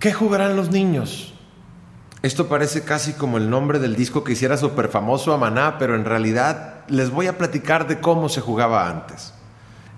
[0.00, 1.34] ¿Qué jugarán los niños?
[2.22, 5.94] Esto parece casi como el nombre del disco que hiciera súper famoso a Maná, pero
[5.94, 9.34] en realidad les voy a platicar de cómo se jugaba antes.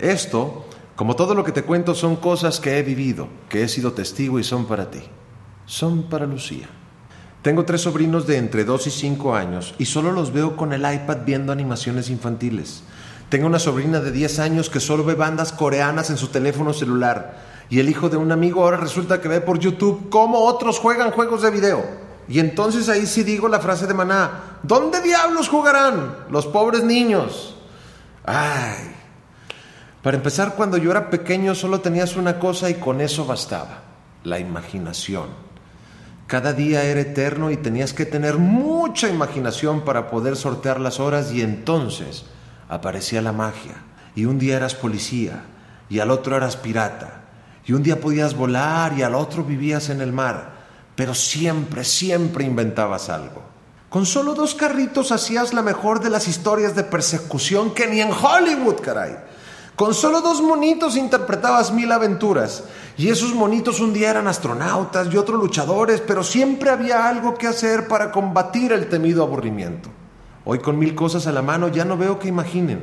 [0.01, 3.93] Esto, como todo lo que te cuento, son cosas que he vivido, que he sido
[3.93, 5.03] testigo y son para ti.
[5.67, 6.69] Son para Lucía.
[7.43, 10.81] Tengo tres sobrinos de entre 2 y 5 años y solo los veo con el
[10.81, 12.83] iPad viendo animaciones infantiles.
[13.33, 17.39] Tengo una sobrina de 10 años que solo ve bandas coreanas en su teléfono celular.
[17.71, 21.13] Y el hijo de un amigo ahora resulta que ve por YouTube cómo otros juegan
[21.13, 21.83] juegos de video.
[22.29, 27.57] Y entonces ahí sí digo la frase de Maná, ¿dónde diablos jugarán los pobres niños?
[28.27, 28.95] Ay.
[30.03, 33.81] Para empezar, cuando yo era pequeño solo tenías una cosa y con eso bastaba,
[34.25, 35.29] la imaginación.
[36.27, 41.33] Cada día era eterno y tenías que tener mucha imaginación para poder sortear las horas
[41.33, 42.27] y entonces
[42.69, 43.75] aparecía la magia.
[44.15, 45.45] Y un día eras policía
[45.89, 47.23] y al otro eras pirata.
[47.65, 50.53] Y un día podías volar y al otro vivías en el mar.
[50.95, 53.43] Pero siempre, siempre inventabas algo.
[53.89, 58.11] Con solo dos carritos hacías la mejor de las historias de persecución que ni en
[58.11, 59.17] Hollywood, caray.
[59.77, 62.65] Con solo dos monitos interpretabas mil aventuras.
[62.97, 67.47] Y esos monitos un día eran astronautas y otros luchadores, pero siempre había algo que
[67.47, 69.91] hacer para combatir el temido aburrimiento.
[70.45, 72.83] Hoy con mil cosas a la mano ya no veo que imaginen.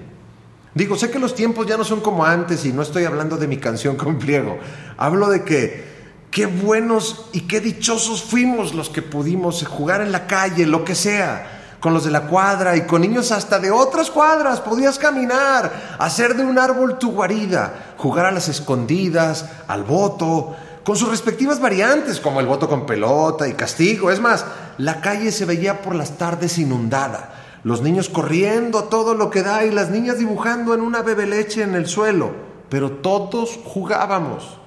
[0.74, 3.48] Digo, sé que los tiempos ya no son como antes y no estoy hablando de
[3.48, 4.58] mi canción con pliego.
[4.98, 5.84] Hablo de que
[6.32, 10.96] qué buenos y qué dichosos fuimos los que pudimos jugar en la calle, lo que
[10.96, 14.60] sea con los de la cuadra y con niños hasta de otras cuadras.
[14.62, 20.96] Podías caminar, hacer de un árbol tu guarida, jugar a las escondidas, al voto, con
[20.96, 24.12] sus respectivas variantes, como el voto con pelota y castigo.
[24.12, 24.46] Es más,
[24.78, 29.44] la calle se veía por las tardes inundada los niños corriendo a todo lo que
[29.44, 32.32] da y las niñas dibujando en una bebe leche en el suelo,
[32.70, 34.58] pero todos jugábamos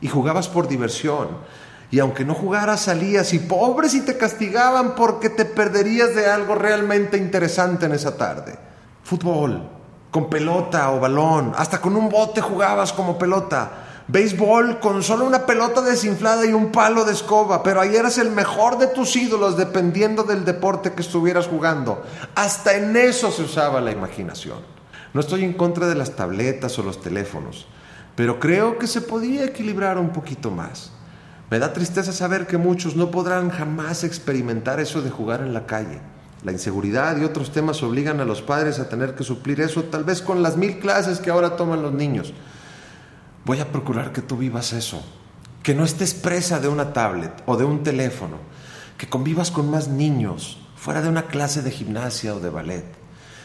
[0.00, 1.28] y jugabas por diversión.
[1.90, 6.54] Y aunque no jugaras, salías y pobres y te castigaban porque te perderías de algo
[6.54, 8.58] realmente interesante en esa tarde.
[9.04, 9.68] Fútbol,
[10.10, 15.46] con pelota o balón, hasta con un bote jugabas como pelota béisbol con solo una
[15.46, 19.56] pelota desinflada y un palo de escoba, pero ahí eras el mejor de tus ídolos
[19.56, 22.04] dependiendo del deporte que estuvieras jugando.
[22.34, 24.58] Hasta en eso se usaba la imaginación.
[25.12, 27.66] No estoy en contra de las tabletas o los teléfonos,
[28.14, 30.92] pero creo que se podía equilibrar un poquito más.
[31.50, 35.66] Me da tristeza saber que muchos no podrán jamás experimentar eso de jugar en la
[35.66, 36.00] calle.
[36.42, 40.04] La inseguridad y otros temas obligan a los padres a tener que suplir eso, tal
[40.04, 42.34] vez con las mil clases que ahora toman los niños.
[43.46, 45.04] Voy a procurar que tú vivas eso,
[45.62, 48.38] que no estés presa de una tablet o de un teléfono,
[48.98, 52.84] que convivas con más niños fuera de una clase de gimnasia o de ballet,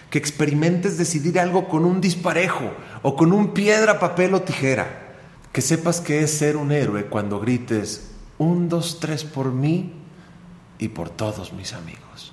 [0.09, 2.72] que experimentes decidir algo con un disparejo
[3.03, 5.17] o con un piedra, papel o tijera,
[5.51, 9.94] que sepas que es ser un héroe cuando grites un, dos, tres por mí
[10.79, 12.31] y por todos mis amigos.